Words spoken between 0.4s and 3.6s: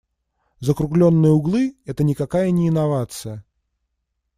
Закруглённые углы- это никакая не инновация.